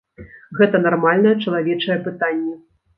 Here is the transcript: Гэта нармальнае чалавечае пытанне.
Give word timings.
Гэта 0.59 0.81
нармальнае 0.87 1.37
чалавечае 1.47 2.03
пытанне. 2.11 2.61